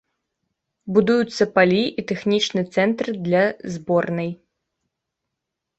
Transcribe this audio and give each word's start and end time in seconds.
Будуюцца 0.95 1.43
палі 1.59 1.83
і 1.89 2.01
тэхнічны 2.13 2.61
цэнтр 2.73 3.07
для 3.29 3.43
зборнай. 3.77 4.29